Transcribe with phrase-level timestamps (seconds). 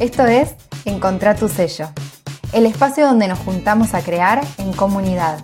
[0.00, 1.88] Esto es Encontrar tu sello,
[2.52, 5.40] el espacio donde nos juntamos a crear en comunidad.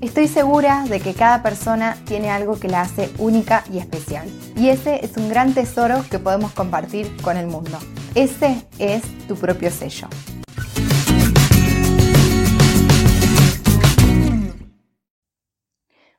[0.00, 4.28] Estoy segura de que cada persona tiene algo que la hace única y especial.
[4.54, 7.76] Y ese es un gran tesoro que podemos compartir con el mundo.
[8.14, 10.06] Ese es tu propio sello.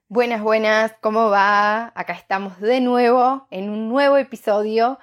[0.09, 1.93] Buenas, buenas, ¿cómo va?
[1.95, 5.00] Acá estamos de nuevo en un nuevo episodio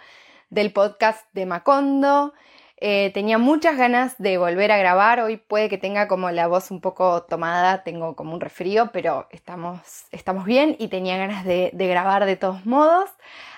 [0.51, 2.33] del podcast de Macondo.
[2.81, 6.71] Eh, tenía muchas ganas de volver a grabar, hoy puede que tenga como la voz
[6.71, 9.81] un poco tomada, tengo como un resfrío, pero estamos,
[10.13, 13.11] estamos bien y tenía ganas de, grabar de todos modos.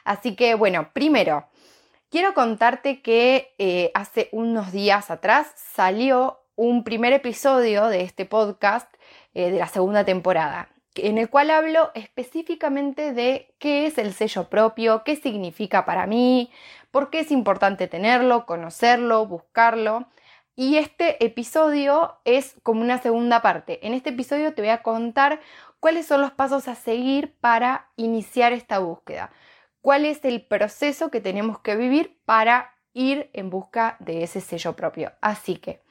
[0.04, 1.46] Así que bueno, primero,
[2.10, 8.92] quiero contarte que eh, hace unos días atrás salió un primer episodio de este podcast
[9.34, 14.48] eh, de la segunda temporada en el cual hablo específicamente de qué es el sello
[14.48, 16.50] propio, qué significa para mí,
[16.90, 20.08] por qué es importante tenerlo, conocerlo, buscarlo.
[20.56, 23.86] Y este episodio es como una segunda parte.
[23.86, 25.40] En este episodio te voy a contar
[25.78, 29.30] cuáles son los pasos a seguir para iniciar esta búsqueda,
[29.80, 34.74] cuál es el proceso que tenemos que vivir para ir en busca de ese sello
[34.76, 35.12] propio.
[35.20, 35.82] Así que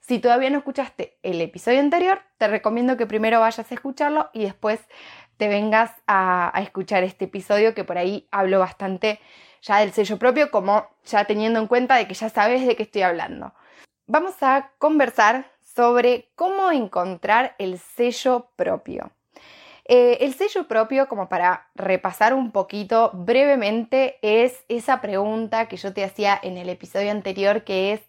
[0.00, 4.44] si todavía no escuchaste el episodio anterior, te recomiendo que primero vayas a escucharlo y
[4.44, 4.80] después
[5.36, 9.20] te vengas a, escuchar este episodio que por ahí hablo bastante
[9.62, 12.84] ya del sello propio, como ya teniendo en cuenta de que ya sabes de qué
[12.84, 13.52] estoy hablando.
[14.06, 19.10] Vamos a conversar sobre cómo encontrar el sello propio.
[19.88, 25.92] Eh, el sello propio, como para repasar un poquito brevemente, es esa pregunta que yo
[25.92, 28.00] te hacía en el episodio anterior, que es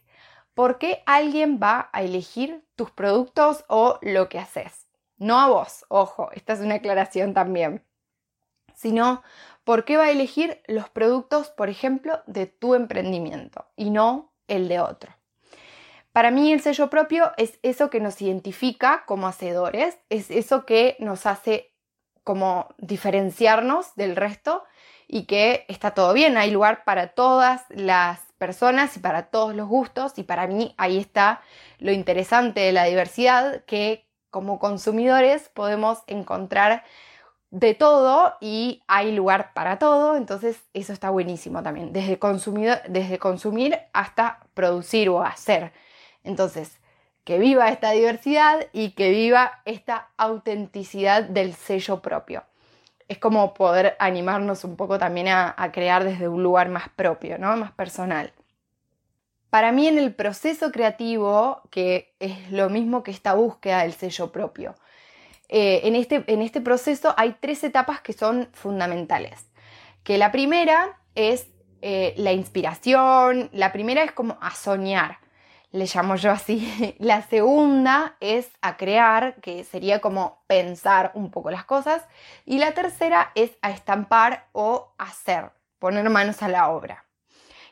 [0.53, 4.86] ¿por qué alguien va a elegir tus productos o lo que haces?
[5.17, 7.83] No a vos, ojo, esta es una aclaración también,
[8.75, 9.23] sino
[9.63, 14.67] ¿por qué va a elegir los productos, por ejemplo, de tu emprendimiento y no el
[14.67, 15.11] de otro?
[16.11, 20.95] Para mí el sello propio es eso que nos identifica como hacedores, es eso que
[20.99, 21.73] nos hace
[22.23, 24.63] como diferenciarnos del resto
[25.07, 29.67] y que está todo bien, hay lugar para todas las personas y para todos los
[29.67, 31.41] gustos y para mí ahí está
[31.79, 36.83] lo interesante de la diversidad que como consumidores podemos encontrar
[37.49, 42.19] de todo y hay lugar para todo, entonces eso está buenísimo también, desde,
[42.89, 45.71] desde consumir hasta producir o hacer.
[46.23, 46.79] Entonces,
[47.23, 52.43] que viva esta diversidad y que viva esta autenticidad del sello propio
[53.07, 57.55] es como poder animarnos un poco también a, crear desde un lugar más propio, ¿no?
[57.57, 58.33] Más personal.
[59.57, 64.31] Para mí en el proceso creativo, que es lo mismo que esta búsqueda del sello
[64.31, 64.75] propio,
[65.49, 69.49] eh, en, este, en este proceso hay tres etapas que son fundamentales.
[70.03, 71.47] Que la primera es
[71.81, 75.17] eh, la inspiración, la primera es como a soñar
[75.71, 76.95] le llamo yo así.
[76.99, 82.03] La segunda es a crear, que sería como pensar un poco las cosas.
[82.45, 87.06] Y la tercera es a estampar o hacer, poner manos a la obra.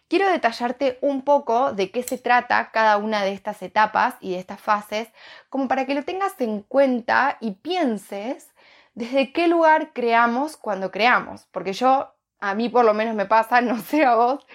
[0.08, 4.40] Quiero detallarte un poco de qué se trata cada una de estas etapas y de
[4.40, 5.10] estas fases,
[5.50, 8.54] como para que lo tengas en cuenta y pienses
[8.94, 11.48] desde qué lugar creamos cuando creamos.
[11.52, 14.46] Porque yo, a mí por lo menos me pasa, no sé a vos,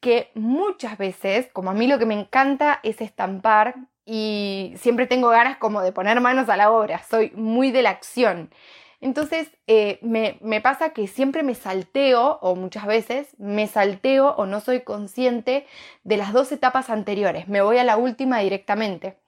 [0.00, 3.74] que muchas veces, como a mí lo que me encanta es estampar
[4.06, 7.90] y siempre tengo ganas como de poner manos a la obra, soy muy de la
[7.90, 8.50] acción.
[9.00, 14.46] Entonces eh, me, me pasa que siempre me salteo, o muchas veces me salteo o
[14.46, 15.66] no soy consciente
[16.04, 19.18] de las dos etapas anteriores, me voy a la última directamente.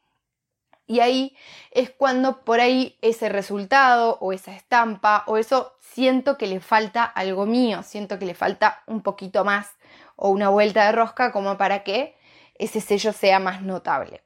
[0.86, 1.36] Y ahí
[1.70, 7.04] es cuando por ahí ese resultado o esa estampa o eso siento que le falta
[7.04, 9.76] algo mío, siento que le falta un poquito más
[10.16, 12.16] o una vuelta de rosca como para que
[12.54, 14.22] ese sello sea más notable.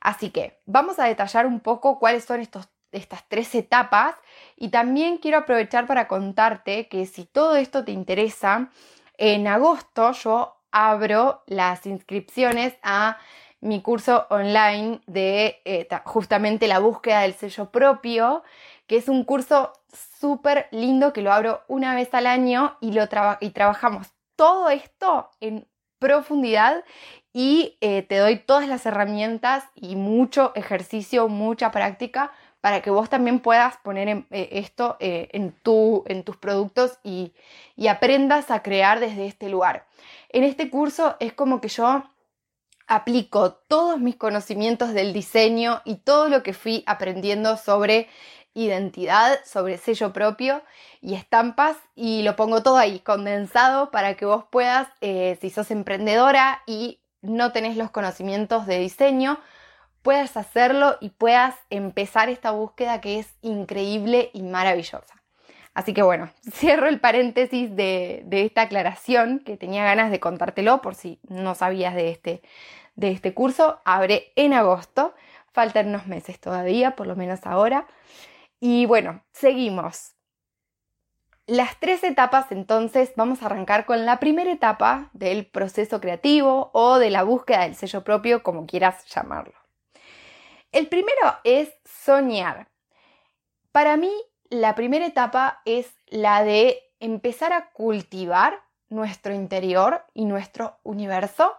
[0.00, 4.14] Así que vamos a detallar un poco cuáles son estos, estas tres etapas.
[4.56, 8.70] Y también quiero aprovechar para contarte que si todo esto te interesa,
[9.18, 13.18] en agosto yo abro las inscripciones a
[13.60, 18.42] mi curso online de eh, justamente la búsqueda del sello propio,
[18.86, 19.72] que es un curso
[20.20, 23.08] súper lindo que lo abro una vez al año y, lo
[23.40, 25.66] y trabajamos todo esto en
[25.98, 26.84] profundidad.
[27.32, 32.32] Y eh, te doy todas las herramientas y mucho ejercicio, mucha práctica
[32.64, 37.34] para que vos también puedas poner eh, esto eh, en, tu, en, tus productos y,
[37.90, 39.86] aprendas a crear desde este lugar.
[40.30, 42.04] En este curso es como que yo
[42.86, 48.08] aplico todos mis conocimientos del diseño y todo lo que fui aprendiendo sobre
[48.54, 50.62] identidad, sobre sello propio
[51.02, 55.70] y estampas y lo pongo todo ahí condensado para que vos puedas, eh, si sos
[55.70, 59.38] emprendedora y no tenés los conocimientos de diseño,
[60.04, 65.22] puedas hacerlo y puedas empezar esta búsqueda que es increíble y maravillosa.
[65.72, 70.94] Así que bueno, cierro el paréntesis de, esta aclaración que tenía ganas de contártelo por
[70.94, 72.42] si no sabías de este,
[72.96, 73.80] de este curso.
[73.86, 75.14] Abre en agosto,
[75.52, 77.86] faltan unos meses todavía, por lo menos ahora.
[78.60, 80.12] Y bueno, seguimos.
[81.46, 86.98] Las tres etapas, entonces, vamos a arrancar con la primera etapa del proceso creativo o
[86.98, 89.63] de la búsqueda del sello propio, como quieras llamarlo.
[90.74, 92.66] El primero es soñar.
[93.70, 94.10] Para mí,
[94.50, 101.54] la primera etapa es la de empezar a cultivar nuestro interior y nuestro universo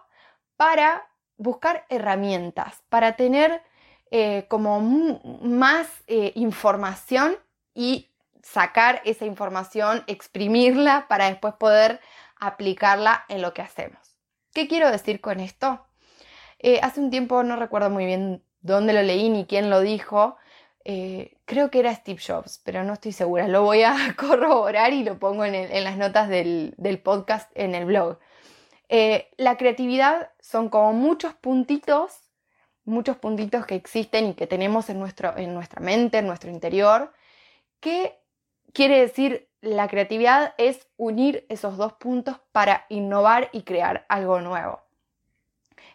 [0.58, 1.08] para
[1.38, 3.62] buscar herramientas, para tener
[4.10, 7.38] eh, como más eh, información
[7.72, 8.10] y
[8.42, 12.00] sacar esa información, exprimirla para después poder
[12.38, 14.18] aplicarla en lo que hacemos.
[14.52, 15.86] ¿Qué quiero decir con esto?
[16.58, 20.36] Eh, hace un tiempo no recuerdo muy bien dónde lo leí ni quién lo dijo,
[20.88, 23.48] eh, creo que era Steve Jobs, pero no estoy segura.
[23.48, 28.18] Lo voy a corroborar y lo pongo en, las notas del, podcast en el blog.
[28.88, 32.12] Eh, la creatividad son como muchos puntitos,
[32.84, 37.12] muchos puntitos que existen y que tenemos en, nuestro, en nuestra mente, en nuestro interior.
[37.80, 38.20] ¿Qué
[38.72, 40.54] quiere decir la creatividad?
[40.56, 44.85] Es unir esos dos puntos para innovar y crear algo nuevo.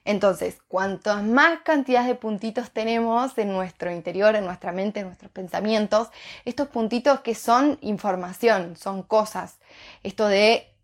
[0.03, 5.31] Entonces, cuanto más cantidad de puntitos tenemos en nuestro interior, en nuestra mente, en nuestros
[5.31, 6.09] pensamientos,
[6.45, 9.59] estos puntitos que son información, son cosas,
[10.03, 10.75] esto de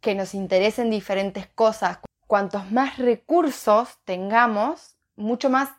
[0.00, 5.70] que nos interesen diferentes cosas, cuantos más recursos tengamos, mucho más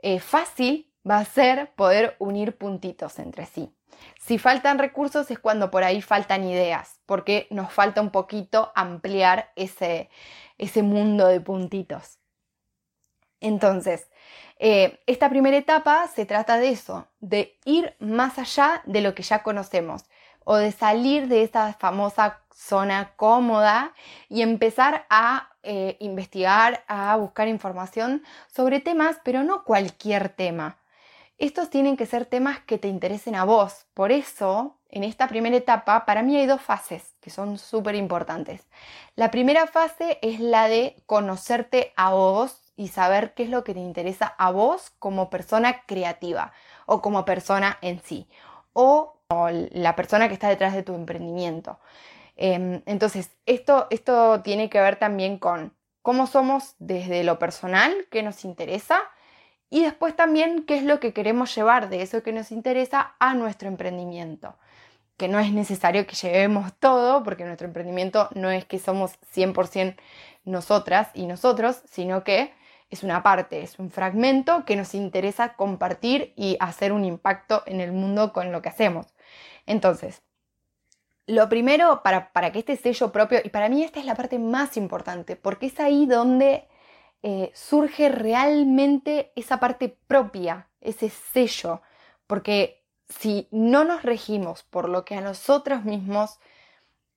[0.00, 3.74] eh, fácil va a ser poder unir puntitos entre sí.
[4.20, 9.52] Si faltan recursos es cuando por ahí faltan ideas, porque nos falta un poquito ampliar
[9.56, 10.10] ese,
[10.58, 12.18] ese mundo de puntitos.
[13.44, 14.08] Entonces,
[14.58, 19.22] eh, esta primera etapa se trata de eso, de ir más allá de lo que
[19.22, 20.06] ya conocemos
[20.44, 23.92] o de salir de esa famosa zona cómoda
[24.30, 30.78] y empezar a eh, investigar, a buscar información sobre temas, pero no cualquier tema.
[31.36, 33.84] Estos tienen que ser temas que te interesen a vos.
[33.92, 38.62] Por eso, en esta primera etapa, para mí hay dos fases que son súper importantes.
[39.16, 43.74] La primera fase es la de conocerte a vos y saber qué es lo que
[43.74, 46.52] te interesa a vos como persona creativa
[46.86, 48.28] o como persona en sí
[48.74, 49.12] o,
[49.72, 51.80] la persona que está detrás de tu emprendimiento.
[52.36, 58.22] Em, entonces, esto, esto tiene que ver también con cómo somos desde lo personal, qué
[58.22, 59.00] nos interesa
[59.70, 63.34] y después también qué es lo que queremos llevar de eso que nos interesa a
[63.34, 64.56] nuestro emprendimiento.
[65.16, 69.96] Que no es necesario que llevemos todo, porque nuestro emprendimiento no es que somos 100%
[70.44, 72.52] nosotras y nosotros, sino que
[72.90, 77.80] es una parte, es un fragmento que nos interesa compartir y hacer un impacto en
[77.80, 79.06] el mundo con lo que hacemos.
[79.66, 80.22] Entonces,
[81.26, 84.76] lo primero para, que este sello propio, y para mí esta es la parte más
[84.76, 86.68] importante, porque es ahí donde
[87.22, 91.80] eh, surge realmente esa parte propia, ese sello,
[92.26, 96.38] porque si no nos regimos por lo que a nosotros mismos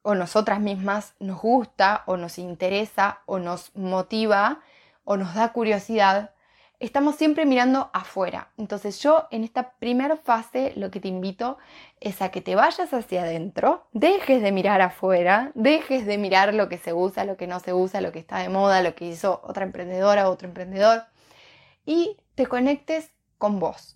[0.02, 4.62] o nosotras mismas nos gusta o nos interesa o nos motiva,
[5.10, 6.32] o nos da curiosidad,
[6.80, 8.52] estamos siempre mirando afuera.
[8.58, 11.58] Entonces yo en esta primera fase lo que te invito
[12.02, 16.68] es a que te vayas hacia adentro, dejes de mirar afuera, dejes de mirar lo
[16.68, 19.06] que se usa, lo que no se usa, lo que está de moda, lo que
[19.06, 21.04] hizo otra emprendedora, otro emprendedor,
[21.86, 23.96] y te conectes con vos.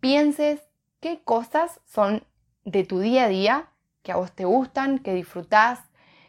[0.00, 0.62] Pienses
[1.00, 2.24] qué cosas son
[2.64, 3.68] de tu día a día
[4.02, 5.80] que a vos te gustan, que disfrutás,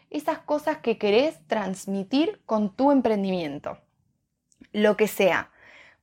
[0.09, 3.77] esas cosas que querés transmitir con tu emprendimiento
[4.71, 5.51] lo que sea.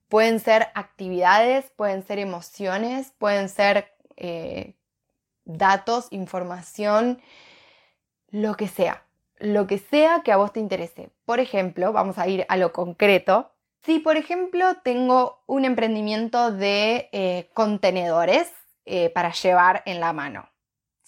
[0.08, 4.74] Pueden ser actividades, pueden ser emociones, pueden ser eh,
[5.44, 7.20] datos, información,
[8.30, 9.04] lo que sea.
[9.38, 11.10] Lo que sea que a vos te interese.
[11.24, 13.52] Por ejemplo, vamos a ir a lo concreto.
[13.84, 18.50] Si, por ejemplo, tengo un emprendimiento de eh, contenedores
[18.84, 20.48] eh, para llevar en la mano.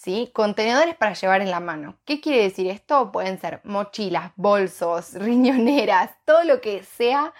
[0.02, 0.30] ¿Sí?
[0.33, 1.99] Contenedores para llevar en la mano.
[2.07, 3.12] ¿Qué quiere decir esto?
[3.12, 7.35] Pueden ser mochilas, bolsos, riñoneras, todo lo que sea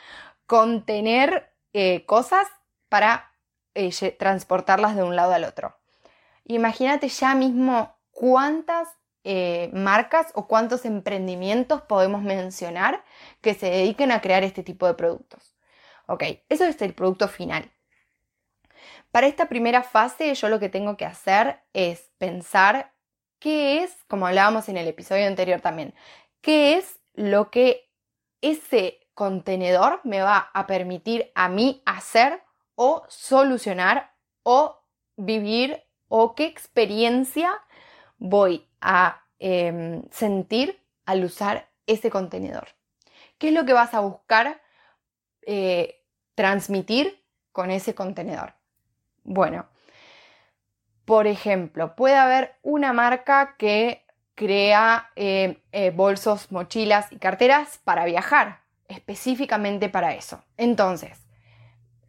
[0.45, 2.47] contener eh, cosas
[2.91, 3.33] para
[3.75, 5.75] eh, transportarlas de un lado al otro.
[6.45, 8.89] Imagínate ya mismo cuántas
[9.25, 13.03] eh, marcas o cuántos emprendimientos podemos mencionar
[13.41, 15.57] que se dediquen a crear este tipo de productos.
[16.09, 17.73] Ok, eso es el producto final.
[19.11, 22.93] Para esta primera fase yo lo que tengo que hacer es pensar
[23.41, 25.95] qué es, como hablábamos en el episodio anterior también,
[26.41, 27.91] qué es lo que
[28.41, 32.43] ese contenedor me va a permitir a mí hacer
[32.77, 34.15] o solucionar
[34.45, 34.81] o
[35.17, 37.53] vivir o qué experiencia
[38.17, 42.69] voy a em, sentir al usar ese contenedor.
[43.39, 44.63] ¿Qué es lo que vas a buscar
[45.43, 48.60] eh, transmitir con ese contenedor?
[49.33, 49.67] Bueno,
[51.05, 58.05] por ejemplo, puede haber una marca que crea eh, eh, bolsos, mochilas y carteras para
[58.07, 60.43] viajar, específicamente para eso.
[60.57, 61.17] Entonces,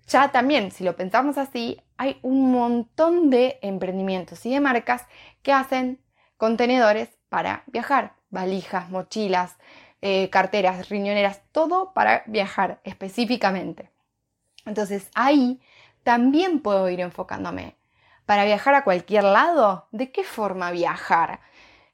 [0.07, 5.05] ya también, si lo pensamos así, hay un montón de emprendimientos y de marcas
[5.43, 6.01] que hacen
[6.37, 9.57] contenedores para viajar, valijas, mochilas,
[10.01, 13.91] eh, carteras, riñoneras, todo para viajar específicamente.
[14.65, 15.61] Entonces ahí
[16.03, 17.75] también puedo ir enfocándome.
[18.25, 21.41] Para viajar a cualquier lado, ¿de qué forma viajar?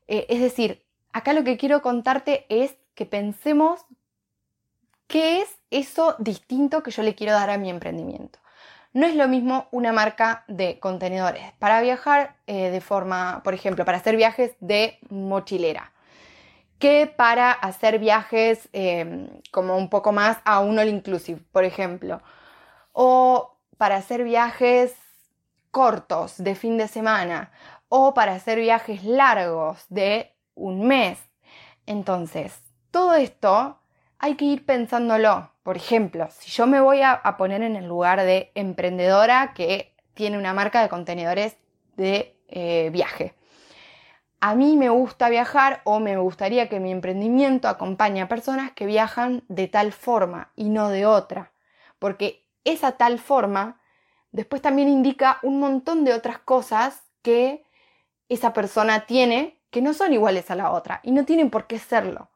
[0.07, 3.85] Eh, es decir, acá lo que quiero contarte es que pensemos
[5.07, 8.39] qué es eso distinto que yo le quiero dar a mi emprendimiento.
[8.93, 13.85] No es lo mismo una marca de contenedores para viajar eh, de forma, por ejemplo,
[13.85, 15.91] para hacer viajes de mochilera,
[16.79, 22.21] que para hacer viajes em, como un poco más a un all inclusive, por ejemplo,
[22.93, 24.95] o para hacer viajes
[25.71, 27.51] cortos de fin de semana,
[27.89, 31.19] o para hacer viajes largos de un mes.
[31.85, 33.79] Entonces, todo esto
[34.19, 35.51] hay que ir pensándolo.
[35.63, 40.37] Por ejemplo, si yo me voy a, poner en el lugar de emprendedora que tiene
[40.37, 41.57] una marca de contenedores
[41.95, 43.35] de eh, viaje.
[44.39, 48.85] A mí me gusta viajar o me gustaría que mi emprendimiento acompañe a personas que
[48.85, 51.51] viajan de tal forma y no de otra.
[51.99, 53.81] Porque esa tal forma
[54.31, 57.65] después también indica un montón de otras cosas que
[58.29, 61.79] esa persona tiene que no son iguales a la otra y no tienen por qué
[61.79, 62.29] serlo.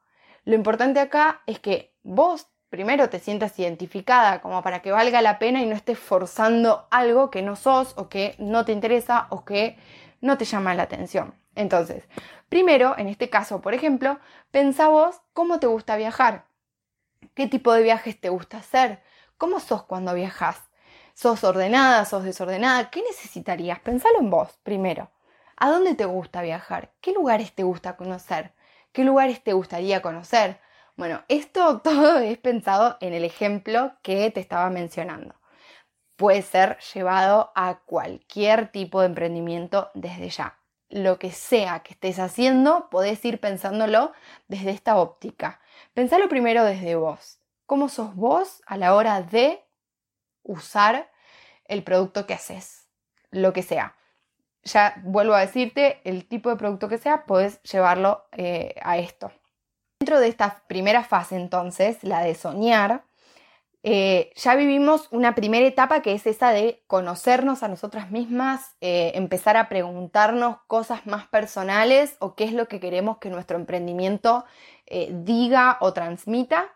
[0.44, 5.38] Lo importante acá es que vos primero te sientas identificada como para que valga la
[5.38, 9.44] pena y no estés forzando algo que no sos o que no te interesa o
[9.44, 9.76] que
[10.22, 11.34] no te llama la atención.
[11.54, 12.08] Entonces,
[12.48, 14.18] primero, en este caso, por ejemplo,
[14.50, 16.46] pensá vos cómo te gusta viajar,
[17.34, 19.02] qué tipo de viajes te gusta hacer,
[19.42, 20.70] cómo sos cuando viajas,
[21.14, 23.80] sos ordenada, sos desordenada, ¿qué necesitarías?
[23.80, 25.10] Pensalo en vos primero.
[25.56, 26.92] ¿A dónde te gusta viajar?
[27.00, 28.52] ¿Qué lugares te gusta conocer?
[28.92, 30.60] ¿Qué lugares te gustaría conocer?
[30.94, 35.34] Bueno, esto todo es pensado en el ejemplo que te estaba mencionando.
[36.14, 40.60] Puede ser llevado a cualquier tipo de emprendimiento desde ya.
[40.88, 44.12] Lo que sea que estés haciendo, podés ir pensándolo
[44.46, 45.60] desde esta óptica.
[45.94, 47.41] Pensalo primero desde vos.
[47.72, 49.64] ¿Cómo sos vos a la hora de
[50.42, 51.10] usar
[51.64, 52.86] el producto que haces?
[53.30, 53.96] Lo que sea
[54.62, 59.32] ya vuelvo a decirte, el tipo de producto que sea, puedes llevarlo eh, a esto.
[60.00, 63.04] Dentro de esta primera fase, entonces, la de soñar,
[63.84, 69.12] eh, ya vivimos una primera etapa que es esa de conocernos a nosotras mismas, eh,
[69.14, 74.44] empezar a preguntarnos cosas más personales o qué es lo que queremos que nuestro emprendimiento
[75.08, 76.70] diga o transmita.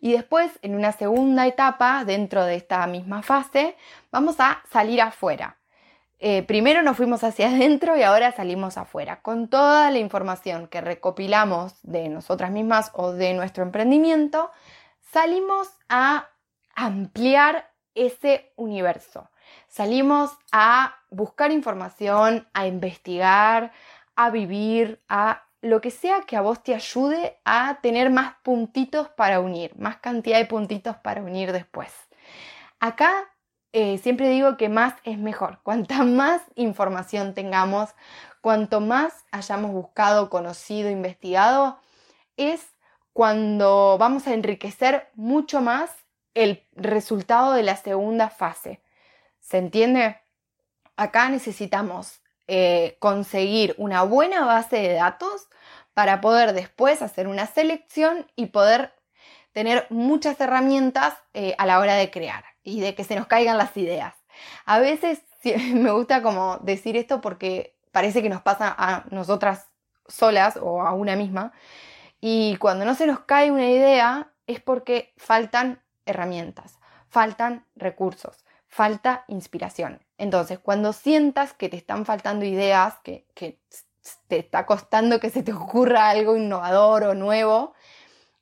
[0.00, 3.76] Y después, en una segunda etapa, dentro de esta misma fase,
[4.10, 5.58] vamos a salir afuera.
[6.18, 9.20] Eh, primero nos fuimos hacia adentro y ahora salimos afuera.
[9.22, 14.50] Con toda la información que recopilamos de nosotras mismas o de nuestro emprendimiento,
[15.12, 16.28] salimos a
[16.74, 19.30] ampliar ese universo.
[19.68, 23.72] Salimos a buscar información, a investigar,
[24.14, 29.08] a vivir, a lo que sea que a vos te ayude a tener más puntitos
[29.10, 31.92] para unir, más cantidad de puntitos para unir después.
[32.78, 33.30] Acá
[33.72, 35.60] eh, siempre digo que más es mejor.
[35.62, 37.90] Cuanta más información tengamos,
[38.40, 41.78] cuanto más hayamos buscado, conocido, investigado,
[42.36, 42.74] es
[43.12, 45.90] cuando vamos a enriquecer mucho más
[46.34, 48.82] el resultado de la segunda fase.
[49.40, 50.16] ¿Se entiende?
[50.96, 52.19] Acá necesitamos
[52.52, 55.46] eh, conseguir una buena base de datos
[55.94, 58.92] para poder después hacer una selección y poder
[59.52, 63.56] tener muchas herramientas eh, a la hora de crear y de que se nos caigan
[63.56, 64.16] las ideas.
[64.64, 69.68] A veces me gusta como decir esto porque parece que nos pasa a nosotras
[70.08, 71.52] solas o a una misma.
[72.20, 79.24] Y cuando no se nos cae una idea es porque faltan herramientas, faltan recursos, falta
[79.28, 80.00] inspiración.
[80.20, 83.24] Entonces, cuando sientas que te están faltando ideas, que,
[84.28, 87.72] te está costando que se te ocurra algo innovador o nuevo,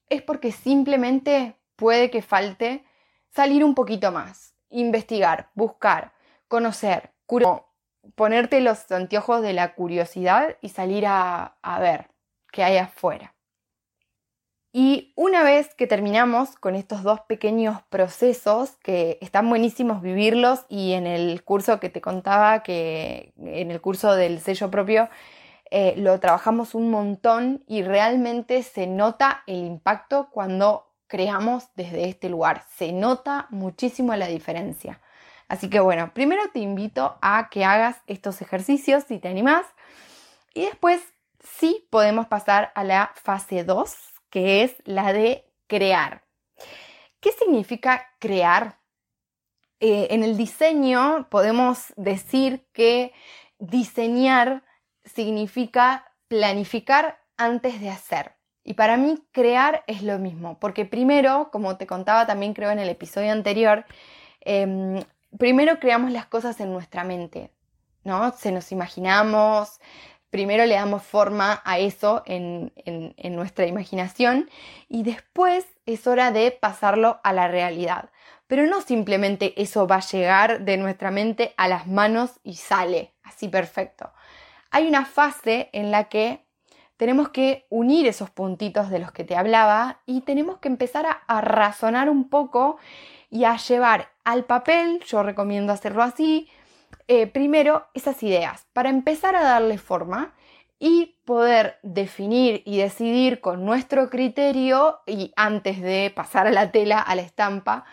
[0.09, 2.85] es porque simplemente puede que falte
[3.31, 6.15] salir un poquito más, investigar, buscar,
[6.49, 7.13] conocer,
[8.17, 12.11] ponerte los anteojos de la curiosidad y salir a, ver
[12.51, 13.37] qué hay afuera.
[14.81, 20.93] Y una vez que terminamos con estos dos pequeños procesos, que están buenísimos vivirlos y
[20.93, 25.09] en el curso que te contaba, que en el curso del sello propio,
[25.73, 32.29] eh, lo trabajamos un montón y realmente se nota el impacto cuando creamos desde este
[32.29, 32.63] lugar.
[32.77, 35.01] Se nota muchísimo la diferencia.
[35.49, 39.67] Así que bueno, primero te invito a que hagas estos ejercicios si te animas
[40.55, 41.03] y después
[41.43, 46.23] sí podemos pasar a la fase 2, que es la de crear.
[47.21, 48.79] ¿Qué significa crear?
[49.81, 53.13] Eh, en el diseño podemos decir que
[53.59, 54.65] diseñar
[55.05, 58.33] significa planificar antes de hacer.
[58.65, 62.79] Y para mí crear es lo mismo, porque primero, como te contaba también creo en
[62.79, 63.87] el episodio anterior,
[64.41, 65.03] em,
[65.39, 67.51] primero creamos las cosas en nuestra mente,
[68.05, 68.33] ¿no?
[68.33, 69.81] Se nos imaginamos,
[70.31, 72.73] primero le damos forma a eso en,
[73.35, 74.51] nuestra imaginación
[74.89, 78.11] y después es hora de pasarlo a la realidad.
[78.47, 83.13] Pero no simplemente eso va a llegar de nuestra mente a las manos y sale
[83.23, 84.11] así perfecto.
[84.71, 86.45] Hay una fase en la que
[86.99, 91.41] tenemos que unir esos puntitos de los que te hablaba y tenemos que empezar a,
[91.41, 92.77] razonar un poco
[93.31, 96.49] y a llevar al papel, yo recomiendo hacerlo así,
[97.09, 100.35] eh, primero esas ideas para empezar a darle forma
[100.79, 107.01] y poder definir y decidir con nuestro criterio y antes de pasar a la tela,
[107.01, 107.85] a la estampa,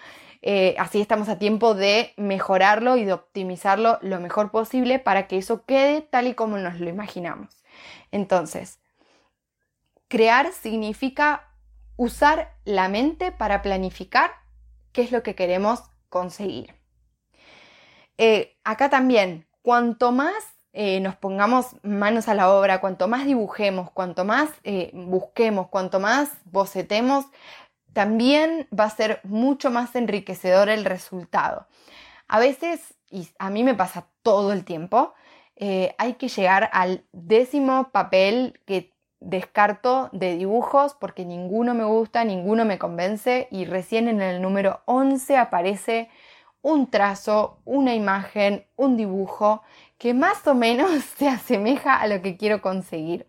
[0.42, 5.38] eh, así estamos a tiempo de mejorarlo y de optimizarlo lo mejor posible para que
[5.38, 7.64] eso quede tal y como nos lo imaginamos.
[8.12, 8.80] Entonces,
[10.08, 11.48] crear significa
[11.98, 14.32] usar la mente para planificar
[14.92, 16.75] qué es lo que queremos conseguir.
[18.18, 20.36] Eh, acá también, cuanto más
[20.74, 26.00] eh, nos pongamos manos a la obra, cuanto más dibujemos, cuanto más eh, busquemos, cuanto
[26.00, 27.26] más bocetemos,
[27.94, 31.68] también va a ser mucho más enriquecedor el resultado.
[32.28, 35.14] A veces, y a mí me pasa todo el tiempo,
[35.98, 42.66] hay que llegar al décimo papel que descarto de dibujos porque ninguno me gusta, ninguno
[42.66, 46.10] me convence y recién en el número 11 aparece
[46.66, 49.62] un trazo, una imagen, un dibujo
[50.00, 53.28] que más o menos se asemeja a lo que quiero conseguir.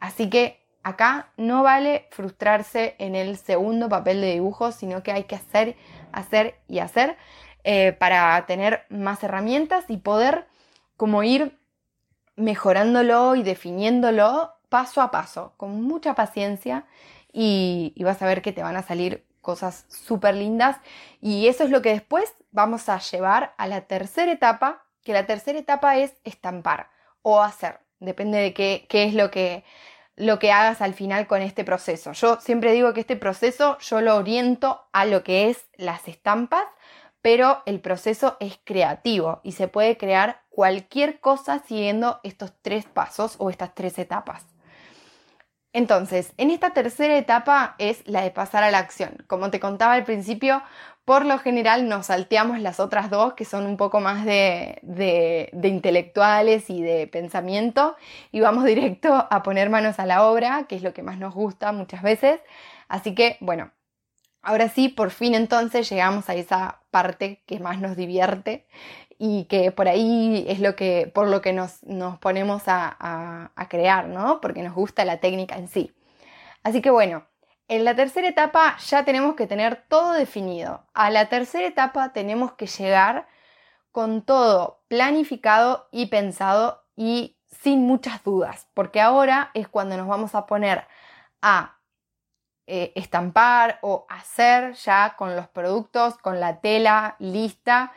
[0.00, 5.24] Así que acá no vale frustrarse en el segundo papel de dibujo, sino que hay
[5.24, 5.76] que hacer,
[6.10, 7.18] hacer y hacer
[7.64, 10.46] eh, para tener más herramientas y poder
[10.96, 11.58] como ir
[12.36, 16.86] mejorándolo y definiéndolo paso a paso, con mucha paciencia
[17.30, 20.78] y, vas a ver que te van a salir cosas súper lindas.
[21.20, 25.26] Y eso es lo que después vamos a llevar a la tercera etapa, que la
[25.26, 26.90] tercera etapa es estampar
[27.22, 29.64] o hacer, depende de qué, qué es lo que,
[30.16, 32.12] lo que hagas al final con este proceso.
[32.12, 36.64] Yo siempre digo que este proceso yo lo oriento a lo que es las estampas,
[37.22, 43.36] pero el proceso es creativo y se puede crear cualquier cosa siguiendo estos tres pasos
[43.38, 44.44] o estas tres etapas.
[45.72, 49.24] Entonces, en esta tercera etapa es la de pasar a la acción.
[49.28, 50.62] Como te contaba al principio,
[51.04, 55.68] por lo general nos salteamos las otras dos, que son un poco más de, de,
[55.68, 57.96] intelectuales y de pensamiento,
[58.32, 61.34] y vamos directo a poner manos a la obra, que es lo que más nos
[61.34, 62.40] gusta muchas veces.
[62.88, 63.70] Así que, bueno,
[64.42, 68.66] ahora sí, por fin entonces llegamos a esa parte que más nos divierte
[69.22, 71.80] y que por ahí es lo que, por lo que nos,
[72.20, 74.40] ponemos a, crear, ¿no?
[74.40, 75.94] Porque nos gusta la técnica en sí.
[76.62, 77.26] Así que bueno,
[77.68, 80.86] en la tercera etapa ya tenemos que tener todo definido.
[80.94, 83.28] A la tercera etapa tenemos que llegar
[83.92, 90.34] con todo planificado y pensado y sin muchas dudas, porque ahora es cuando nos vamos
[90.34, 90.86] a poner
[91.42, 91.76] a
[92.66, 97.92] eh, estampar o hacer ya con los productos, con la tela lista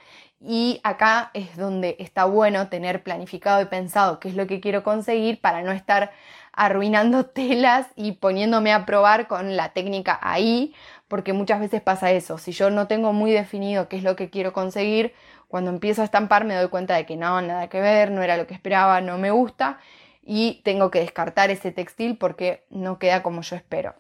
[0.46, 4.84] y acá es donde está bueno tener planificado y pensado qué es lo que quiero
[4.84, 6.12] conseguir para no estar
[6.52, 10.76] arruinando telas y poniéndome a probar con la técnica ahí,
[11.08, 12.38] porque muchas veces pasa eso.
[12.38, 15.14] Si yo no tengo muy definido qué es lo que quiero conseguir,
[15.48, 18.36] cuando empiezo a estampar me doy cuenta de que no, nada que ver, no era
[18.36, 19.80] lo que esperaba, no me gusta
[20.22, 23.96] y tengo que descartar ese textil porque no queda como yo espero.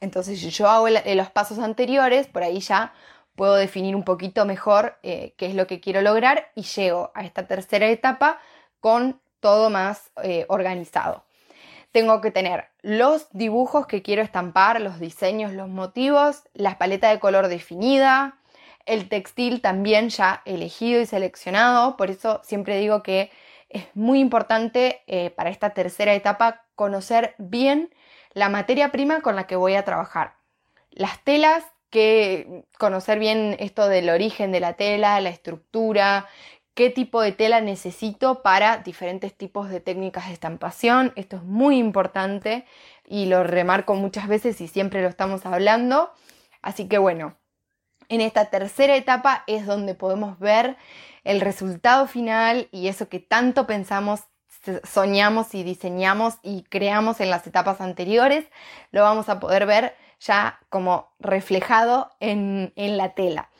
[0.00, 2.94] Entonces, si yo hago los pasos anteriores, por ahí ya
[3.36, 7.24] puedo definir un poquito mejor eh, qué es lo que quiero lograr y llego a
[7.24, 8.40] esta tercera etapa
[8.80, 11.24] con todo más eh, organizado.
[11.92, 17.18] Tengo que tener los dibujos que quiero estampar, los diseños, los motivos, la paleta de
[17.18, 18.38] color definida,
[18.86, 21.96] el textil también ya elegido y seleccionado.
[21.96, 23.30] Por eso siempre digo que
[23.68, 27.92] es muy importante eh, para esta tercera etapa conocer bien
[28.32, 30.34] la materia prima con la que voy a trabajar.
[30.90, 36.26] Las telas, que conocer bien esto del origen de la tela, la estructura,
[36.74, 41.12] qué tipo de tela necesito para diferentes tipos de técnicas de estampación.
[41.16, 42.64] Esto es muy importante
[43.06, 46.10] y lo remarco muchas veces y siempre lo estamos hablando.
[46.62, 47.36] Así que bueno,
[48.08, 50.76] en esta tercera etapa es donde podemos ver
[51.24, 54.20] el resultado final y eso que tanto pensamos,
[54.84, 58.46] soñamos y diseñamos y creamos en las etapas anteriores,
[58.90, 63.50] lo vamos a poder ver ya como reflejado en, en la tela.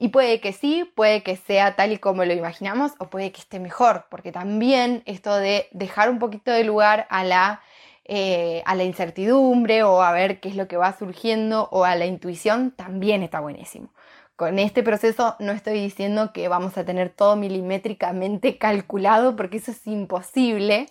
[0.00, 3.40] Y puede que sí, puede que sea tal y como lo imaginamos o puede que
[3.40, 7.62] esté mejor, porque también esto de dejar un poquito de lugar a la,
[8.04, 11.96] eh, a la incertidumbre o a ver qué es lo que va surgiendo o a
[11.96, 13.90] la intuición también está buenísimo.
[14.36, 19.72] Con este proceso no estoy diciendo que vamos a tener todo milimétricamente calculado porque eso
[19.72, 20.86] es imposible,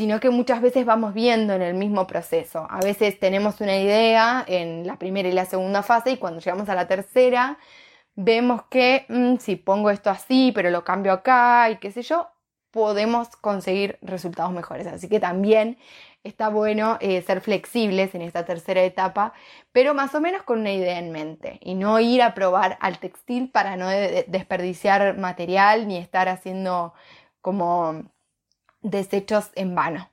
[0.00, 2.66] sino que muchas veces vamos viendo en el mismo proceso.
[2.70, 6.70] A veces tenemos una idea en la primera y la segunda fase y cuando llegamos
[6.70, 7.58] a la tercera
[8.14, 12.30] vemos que mm, si pongo esto así, pero lo cambio acá y qué sé yo,
[12.70, 14.86] podemos conseguir resultados mejores.
[14.86, 15.76] Así que también
[16.24, 19.34] está bueno eh, ser flexibles en esta tercera etapa,
[19.70, 22.98] pero más o menos con una idea en mente y no ir a probar al
[23.00, 26.94] textil para no desperdiciar material ni estar haciendo
[27.42, 28.04] como
[28.82, 30.10] desechos en vano.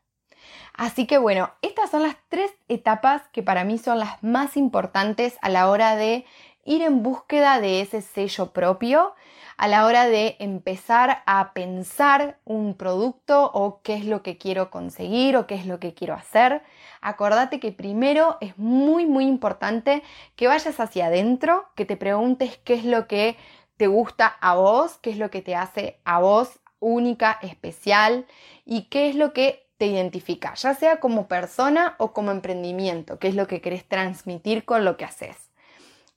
[0.73, 5.37] Así que bueno, estas son las tres etapas que para mí son las más importantes
[5.41, 6.25] a la hora de
[6.63, 9.15] ir en búsqueda de ese sello propio
[9.57, 14.69] a la hora de empezar a pensar un producto o qué es lo que quiero
[14.69, 16.61] conseguir o qué es lo que quiero hacer.
[17.01, 20.03] Acordate que primero es muy muy importante
[20.35, 23.35] que vayas hacia adentro, que te preguntes qué es lo que
[23.77, 28.25] te gusta a vos, qué es lo que te hace a vos única, especial
[28.65, 33.27] y qué es lo que te identifica, ya sea como persona o como emprendimiento, qué
[33.27, 35.51] es lo que querés transmitir con lo que haces.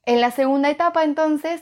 [0.05, 1.61] En la segunda etapa, entonces,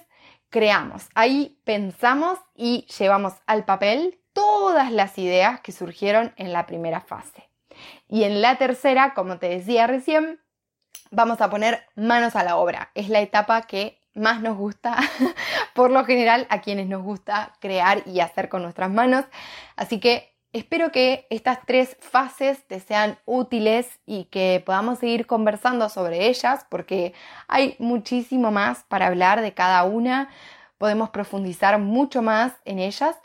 [0.49, 1.09] creamos.
[1.13, 7.49] Ahí pensamos y llevamos al papel todas las ideas que surgieron en la primera fase.
[8.07, 10.41] Y en la tercera, como te decía recién,
[11.11, 12.91] vamos a poner manos a la obra.
[12.95, 14.97] Es la etapa que más nos gusta,
[15.75, 19.25] por lo general, a quienes nos gusta crear y hacer con nuestras manos.
[19.75, 25.89] Así que Espero que estas tres fases te sean útiles y que podamos seguir conversando
[25.89, 27.13] sobre ellas porque
[27.47, 30.29] hay muchísimo más para hablar de cada una,
[30.79, 33.15] podemos profundizar mucho más en ellas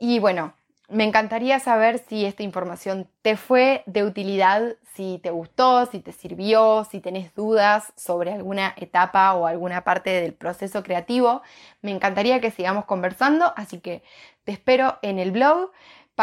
[0.00, 0.54] y bueno,
[0.92, 6.12] me encantaría saber si esta información te fue de utilidad, si te gustó, si te
[6.12, 11.42] sirvió, si tenés dudas sobre alguna etapa o alguna parte del proceso creativo.
[11.80, 14.02] Me encantaría que sigamos conversando, así que
[14.44, 15.70] te espero en el blog.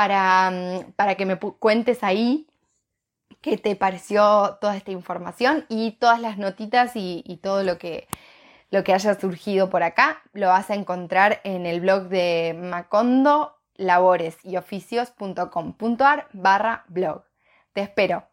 [0.08, 2.48] Mm, para, que me cuentes ahí
[3.42, 8.08] qué te pareció toda esta información y todas las notitas y, todo lo que,
[8.72, 13.59] lo que haya surgido por acá lo vas a encontrar en el blog de Macondo
[13.80, 17.24] labores y oficios.com.ar barra blog.
[17.74, 18.29] Te espero.